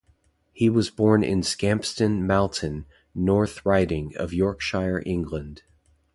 [0.51, 5.61] He was born in Scampston, Malton, North Riding of Yorkshire, England.